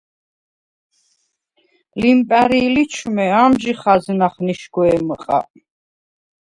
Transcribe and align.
ლიმპა̈რი̄ 2.01 2.67
ლიჩვმე 2.73 3.25
ამჟი 3.41 3.73
ხაზნახ 3.79 4.35
ნიშგვეჲმჷყ-ა: 4.45 5.39